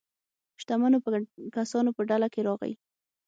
[0.61, 0.97] شتمنو
[1.55, 2.73] کسانو په ډله کې راغی.